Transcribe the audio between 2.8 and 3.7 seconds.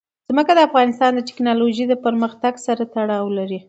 تړاو لري.